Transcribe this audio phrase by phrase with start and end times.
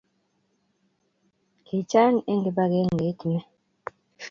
[1.65, 3.43] kichang eng kibagengeit nii